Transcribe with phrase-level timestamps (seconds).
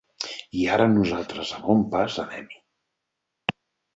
[0.59, 2.59] I ara nosaltres a bon pas anem-hi.